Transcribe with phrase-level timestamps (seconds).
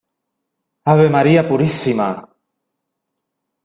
[0.93, 2.07] ¡ave María Purísima!